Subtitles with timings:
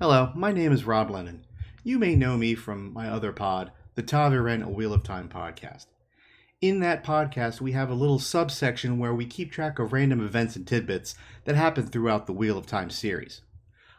[0.00, 1.44] Hello, my name is Rob Lennon.
[1.84, 5.88] You may know me from my other pod, the Ta'veren A Wheel of Time podcast.
[6.62, 10.56] In that podcast, we have a little subsection where we keep track of random events
[10.56, 13.42] and tidbits that happen throughout the Wheel of Time series.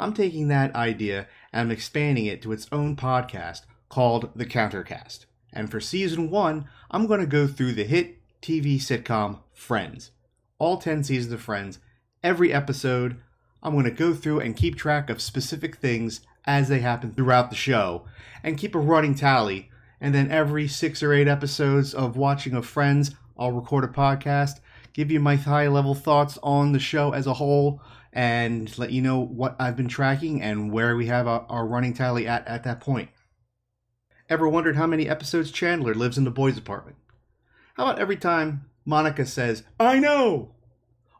[0.00, 5.26] I'm taking that idea and I'm expanding it to its own podcast called The Countercast.
[5.52, 10.12] And for season one, I'm going to go through the hit TV sitcom Friends.
[10.58, 11.80] All 10 seasons of Friends,
[12.24, 13.20] every episode,
[13.62, 17.50] I'm going to go through and keep track of specific things as they happen throughout
[17.50, 18.04] the show
[18.42, 19.70] and keep a running tally.
[20.00, 24.58] And then every six or eight episodes of watching of Friends, I'll record a podcast,
[24.92, 27.80] give you my high level thoughts on the show as a whole,
[28.12, 31.94] and let you know what I've been tracking and where we have our, our running
[31.94, 33.10] tally at at that point.
[34.28, 36.96] Ever wondered how many episodes Chandler lives in the boys' apartment?
[37.74, 40.54] How about every time Monica says, I know?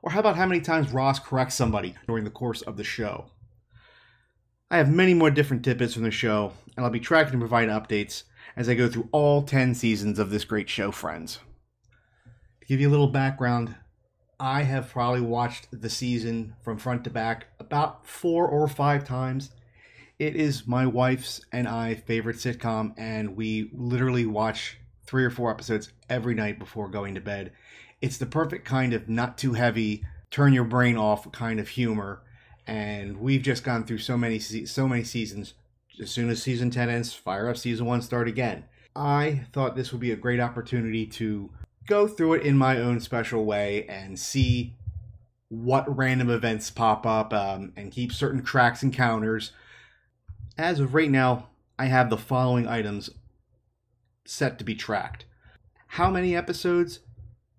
[0.02, 3.26] Or how about how many times Ross corrects somebody during the course of the show?
[4.68, 7.70] I have many more different tidbits from the show, and I'll be tracking and providing
[7.70, 8.24] updates
[8.56, 11.38] as I go through all 10 seasons of this great show, friends.
[12.60, 13.76] To give you a little background,
[14.40, 19.50] I have probably watched the season from front to back about four or five times.
[20.18, 25.50] It is my wife's and I favorite sitcom, and we literally watch three or four
[25.50, 27.52] episodes every night before going to bed.
[28.02, 32.20] It's the perfect kind of not too heavy, turn your brain off kind of humor,
[32.66, 35.54] and we've just gone through so many so many seasons.
[36.00, 38.64] As soon as season ten ends, fire up season one, start again.
[38.96, 41.50] I thought this would be a great opportunity to
[41.86, 44.74] go through it in my own special way and see
[45.48, 49.52] what random events pop up um, and keep certain tracks and counters.
[50.58, 53.10] As of right now, I have the following items
[54.24, 55.24] set to be tracked.
[55.88, 57.00] How many episodes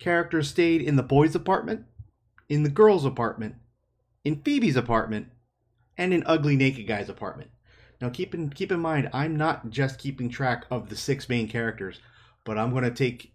[0.04, 1.86] characters stayed in the boys' apartment,
[2.50, 3.56] in the girls' apartment,
[4.24, 5.30] in Phoebe's apartment,
[5.98, 7.50] and in Ugly Naked Guy's apartment.
[8.02, 11.48] Now keep in keep in mind I'm not just keeping track of the six main
[11.48, 12.02] characters,
[12.44, 13.34] but I'm going to take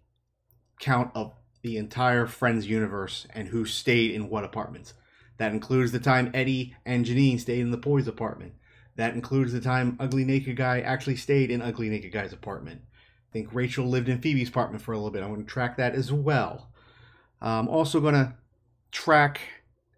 [0.79, 4.93] count of the entire Friends universe and who stayed in what apartments.
[5.37, 8.53] That includes the time Eddie and Janine stayed in the boys' apartment.
[8.95, 12.81] That includes the time Ugly Naked Guy actually stayed in Ugly Naked Guy's apartment.
[13.29, 15.21] I think Rachel lived in Phoebe's apartment for a little bit.
[15.21, 16.71] I'm going to track that as well.
[17.41, 18.33] I'm also going to
[18.91, 19.41] track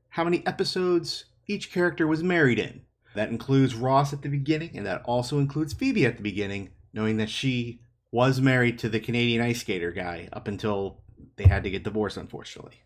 [0.09, 2.81] how many episodes each character was married in.
[3.15, 7.17] That includes Ross at the beginning, and that also includes Phoebe at the beginning, knowing
[7.17, 7.81] that she
[8.11, 11.01] was married to the Canadian ice skater guy up until
[11.37, 12.81] they had to get divorced, unfortunately.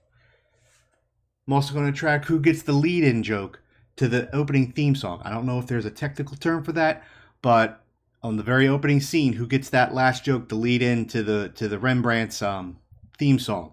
[1.48, 3.62] I'm also going to track who gets the lead in joke
[3.98, 5.22] to the opening theme song.
[5.24, 7.04] I don't know if there's a technical term for that,
[7.42, 7.85] but
[8.26, 11.68] on the very opening scene who gets that last joke to lead into the to
[11.68, 12.80] the Rembrandt's um,
[13.20, 13.72] theme song.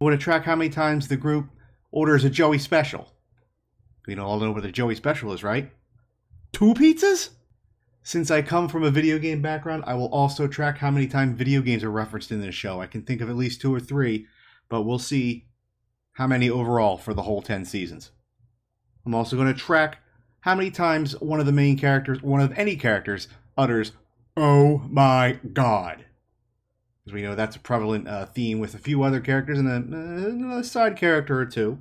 [0.00, 1.46] I want to track how many times the group
[1.90, 3.12] orders a Joey special.
[4.06, 5.72] We know all know what the Joey special is, right?
[6.52, 7.30] Two pizzas?
[8.04, 11.36] Since I come from a video game background, I will also track how many times
[11.36, 12.80] video games are referenced in this show.
[12.80, 14.26] I can think of at least two or three,
[14.68, 15.48] but we'll see
[16.12, 18.12] how many overall for the whole 10 seasons.
[19.04, 19.98] I'm also going to track
[20.40, 23.28] how many times one of the main characters, one of any characters,
[23.60, 23.92] utters,
[24.36, 26.06] Oh my god.
[27.06, 30.58] As we know, that's a prevalent uh, theme with a few other characters and a,
[30.58, 31.78] a side character or two.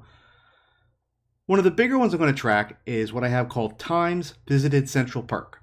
[1.45, 4.35] One of the bigger ones I'm going to track is what I have called Times
[4.47, 5.61] Visited Central Perk.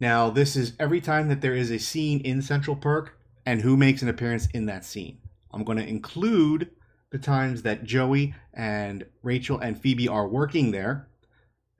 [0.00, 3.76] Now, this is every time that there is a scene in Central Perk and who
[3.76, 5.18] makes an appearance in that scene.
[5.52, 6.70] I'm going to include
[7.10, 11.08] the times that Joey and Rachel and Phoebe are working there.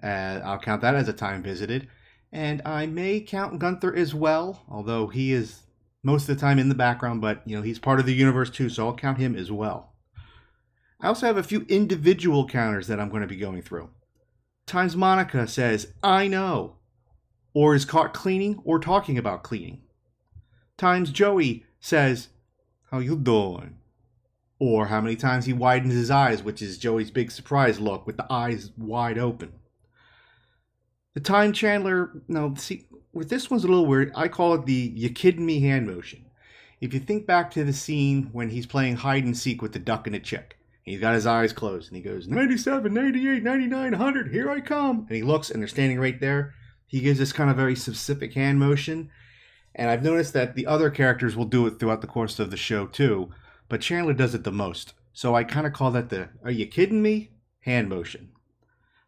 [0.02, 1.88] Uh, I'll count that as a time visited.
[2.32, 5.62] And I may count Gunther as well, although he is
[6.02, 8.50] most of the time in the background, but you know, he's part of the universe
[8.50, 9.92] too, so I'll count him as well.
[11.00, 13.90] I also have a few individual counters that I'm going to be going through.
[14.66, 16.76] Times Monica says, I know,
[17.54, 19.82] or is caught cleaning or talking about cleaning.
[20.76, 22.28] Times Joey says,
[22.90, 23.78] How you doing?
[24.58, 28.16] Or how many times he widens his eyes, which is Joey's big surprise look with
[28.16, 29.52] the eyes wide open.
[31.16, 34.12] The time Chandler, no, see, with this one's a little weird.
[34.14, 36.26] I call it the you kidding me hand motion.
[36.82, 39.78] If you think back to the scene when he's playing hide and seek with the
[39.78, 43.92] duck and the chick, he's got his eyes closed and he goes 97, 98, 99,
[43.92, 45.06] 100, here I come.
[45.08, 46.52] And he looks and they're standing right there.
[46.86, 49.08] He gives this kind of very specific hand motion.
[49.74, 52.58] And I've noticed that the other characters will do it throughout the course of the
[52.58, 53.32] show too,
[53.70, 54.92] but Chandler does it the most.
[55.14, 57.30] So I kind of call that the are you kidding me
[57.60, 58.32] hand motion.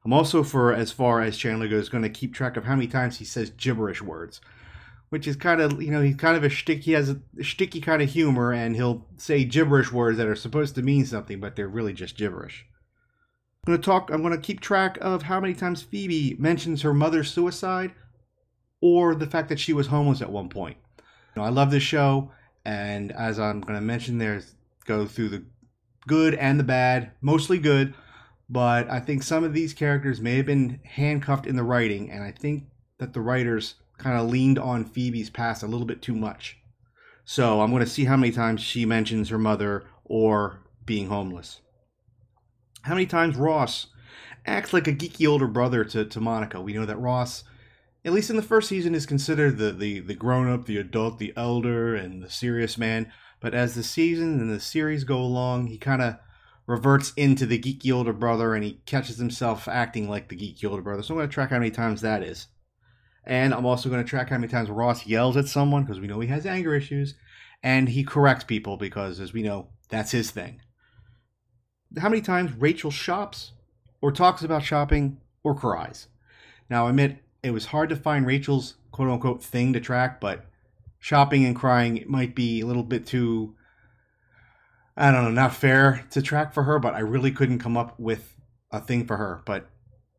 [0.04, 2.86] I'm also, for as far as Chandler goes, going to keep track of how many
[2.86, 4.40] times he says gibberish words,
[5.08, 6.82] which is kind of, you know, he's kind of a shtick.
[6.82, 10.74] He has a sticky kind of humor, and he'll say gibberish words that are supposed
[10.76, 12.64] to mean something, but they're really just gibberish.
[13.66, 16.82] I'm going to talk, I'm going to keep track of how many times Phoebe mentions
[16.82, 17.92] her mother's suicide
[18.80, 20.76] or the fact that she was homeless at one point.
[20.98, 22.30] You know, I love this show,
[22.64, 24.54] and as I'm going to mention, there's
[24.86, 25.44] go through the
[26.06, 27.94] good and the bad, mostly good,
[28.48, 32.22] but I think some of these characters may have been handcuffed in the writing, and
[32.22, 32.64] I think
[32.98, 36.56] that the writers kind of leaned on Phoebe's past a little bit too much.
[37.24, 41.60] So I'm going to see how many times she mentions her mother or being homeless.
[42.82, 43.88] How many times Ross
[44.46, 46.60] acts like a geeky older brother to, to Monica?
[46.60, 47.44] We know that Ross,
[48.02, 51.18] at least in the first season, is considered the, the, the grown up, the adult,
[51.18, 53.12] the elder, and the serious man.
[53.40, 56.16] But as the season and the series go along, he kind of
[56.68, 60.82] reverts into the geeky older brother and he catches himself acting like the geeky older
[60.82, 61.02] brother.
[61.02, 62.46] So I'm going to track how many times that is.
[63.24, 66.06] And I'm also going to track how many times Ross yells at someone because we
[66.06, 67.14] know he has anger issues.
[67.62, 70.60] And he corrects people because, as we know, that's his thing.
[71.98, 73.52] How many times Rachel shops
[74.00, 76.08] or talks about shopping or cries.
[76.70, 80.46] Now, I admit it was hard to find Rachel's quote unquote thing to track, but
[80.98, 83.54] shopping and crying might be a little bit too,
[84.98, 87.98] I don't know, not fair to track for her, but I really couldn't come up
[88.00, 88.34] with
[88.72, 89.42] a thing for her.
[89.46, 89.70] But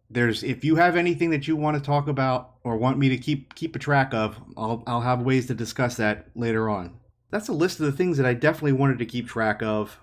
[0.09, 3.17] there's if you have anything that you want to talk about or want me to
[3.17, 6.97] keep keep a track of, I'll I'll have ways to discuss that later on.
[7.29, 9.99] That's a list of the things that I definitely wanted to keep track of.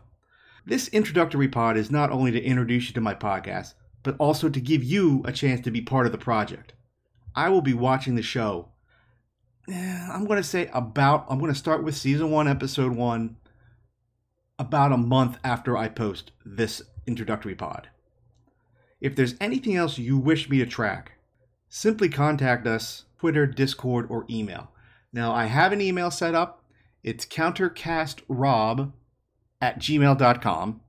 [0.67, 4.61] This introductory pod is not only to introduce you to my podcast, but also to
[4.61, 6.75] give you a chance to be part of the project.
[7.35, 8.69] I will be watching the show.
[9.71, 13.37] eh, I'm going to say about I'm going to start with season 1 episode 1
[14.59, 17.89] about a month after I post this introductory pod.
[19.01, 21.13] If there's anything else you wish me to track,
[21.69, 24.71] simply contact us Twitter, Discord, or email.
[25.13, 26.65] Now, I have an email set up.
[27.03, 28.93] It's countercastrob
[29.61, 30.81] at gmail.com.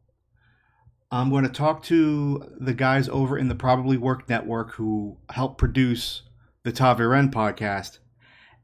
[1.10, 5.58] I'm going to talk to the guys over in the Probably Work Network who help
[5.58, 6.24] produce
[6.64, 8.00] the Ta'veren podcast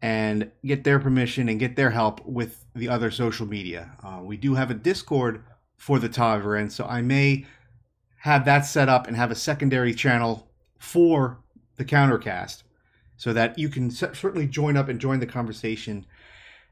[0.03, 3.89] and get their permission and get their help with the other social media.
[4.03, 5.45] Uh, we do have a Discord
[5.77, 7.45] for the Ta'veren, so I may
[8.17, 11.39] have that set up and have a secondary channel for
[11.77, 12.63] the countercast
[13.15, 16.05] so that you can certainly join up and join the conversation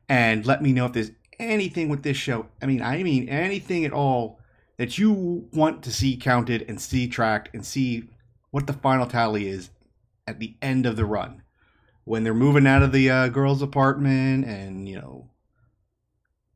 [0.10, 2.48] and let me know if there's anything with this show.
[2.62, 4.42] I mean, I mean anything at all
[4.76, 8.10] that you want to see counted and see tracked and see
[8.50, 9.70] what the final tally is
[10.28, 11.44] at the end of the run
[12.12, 15.30] when they're moving out of the uh, girls' apartment and you know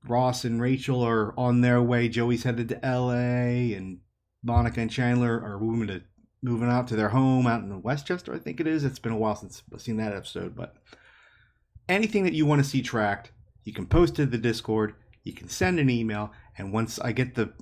[0.05, 2.09] Ross and Rachel are on their way.
[2.09, 3.73] Joey's headed to L.A.
[3.73, 3.99] and
[4.43, 6.03] Monica and Chandler are moving to
[6.43, 8.33] moving out to their home out in Westchester.
[8.33, 8.83] I think it is.
[8.83, 10.75] It's been a while since I've seen that episode, but
[11.87, 13.31] anything that you want to see tracked,
[13.63, 14.93] you can post to the Discord.
[15.23, 17.53] You can send an email, and once I get the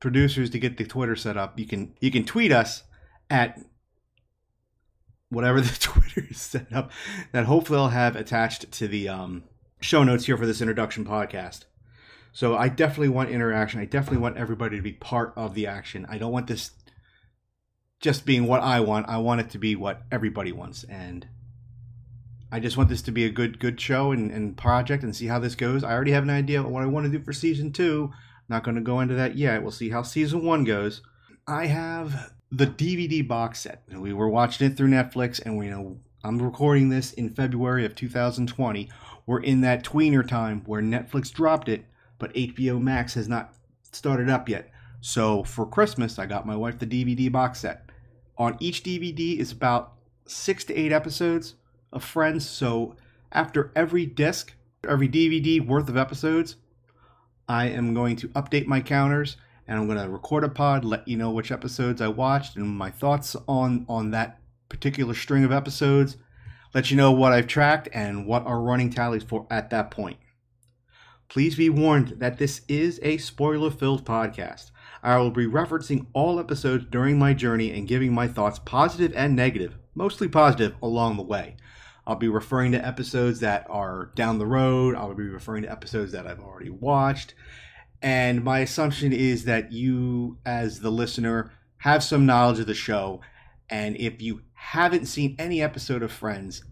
[0.00, 2.84] producers to get the Twitter set up, you can you can tweet us
[3.28, 3.60] at
[5.32, 6.92] whatever the Twitter is set up
[7.32, 9.44] that hopefully I'll have attached to the um,
[9.80, 11.64] show notes here for this introduction podcast.
[12.32, 13.80] So I definitely want interaction.
[13.80, 16.06] I definitely want everybody to be part of the action.
[16.08, 16.70] I don't want this
[18.00, 19.08] just being what I want.
[19.08, 20.84] I want it to be what everybody wants.
[20.84, 21.26] And
[22.50, 25.26] I just want this to be a good good show and, and project and see
[25.26, 25.84] how this goes.
[25.84, 28.10] I already have an idea of what I want to do for season two.
[28.48, 29.62] Not going to go into that yet.
[29.62, 31.02] We'll see how season one goes.
[31.46, 33.82] I have the DVD box set.
[33.90, 37.94] We were watching it through Netflix, and we know I'm recording this in February of
[37.94, 38.90] 2020.
[39.24, 41.86] We're in that tweener time where Netflix dropped it,
[42.18, 43.54] but HBO Max has not
[43.90, 44.70] started up yet.
[45.00, 47.86] So for Christmas, I got my wife the DVD box set.
[48.36, 49.94] On each DVD is about
[50.26, 51.54] six to eight episodes
[51.90, 52.46] of Friends.
[52.46, 52.96] So
[53.32, 54.52] after every disc,
[54.86, 56.56] every DVD worth of episodes,
[57.48, 61.16] I am going to update my counters and I'm to record a pod, let you
[61.16, 66.16] know which episodes I watched and my thoughts on on that particular string of episodes,
[66.74, 70.16] let you know what I've tracked and what our running tallies for at that point.
[71.28, 74.70] Please be warned that this is a spoiler-filled podcast.
[75.02, 79.34] I will be referencing all episodes during my journey and giving my thoughts positive and
[79.34, 81.56] negative, mostly positive along the way.
[82.06, 84.94] I'll be referring to episodes that are down the road.
[84.94, 87.34] I'll be referring to episodes that I've already watched.
[88.02, 93.20] And my assumption is that you, as the listener, have some knowledge of the show.
[93.70, 96.64] And if you haven't seen any episode of Friends,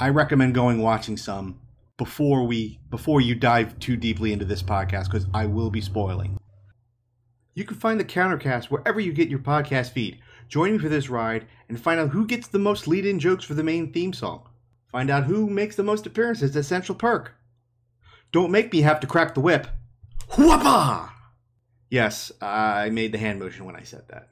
[0.00, 1.60] I recommend going watching some
[1.96, 6.38] before we before you dive too deeply into this podcast because I will be spoiling.
[7.54, 10.18] You can find the Countercast wherever you get your podcast feed.
[10.48, 13.54] Join me for this ride and find out who gets the most lead-in jokes for
[13.54, 14.48] the main theme song.
[14.90, 17.34] Find out who makes the most appearances at Central Perk.
[18.32, 19.68] Don't make me have to crack the whip.
[20.30, 21.10] Whoppa!
[21.90, 24.28] Yes, I made the hand motion when I said that.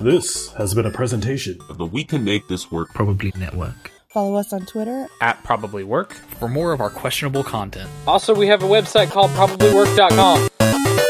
[0.00, 3.90] This has been a presentation of the We Can Make This Work Probably Network.
[4.10, 7.88] Follow us on Twitter at Probably Work for more of our questionable content.
[8.06, 11.05] Also, we have a website called ProbablyWork.com.